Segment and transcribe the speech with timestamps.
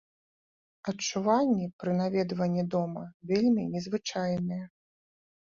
[0.91, 4.65] Адчуванні пры наведванні дома вельмі незвычайныя.